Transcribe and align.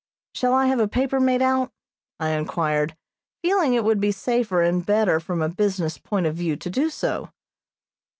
"Shall 0.33 0.55
I 0.55 0.65
have 0.65 0.79
a 0.79 0.87
paper 0.87 1.19
made 1.19 1.43
out?" 1.43 1.71
I 2.19 2.29
inquired, 2.29 2.97
feeling 3.43 3.75
it 3.75 3.83
would 3.83 3.99
be 3.99 4.11
safer 4.11 4.63
and 4.63 4.83
better 4.83 5.19
from 5.19 5.43
a 5.43 5.47
business 5.49 5.99
point 5.99 6.25
of 6.25 6.33
view 6.35 6.55
to 6.55 6.69
do 6.71 6.89
so. 6.89 7.29